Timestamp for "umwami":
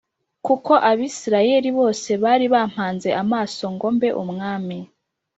4.23-4.79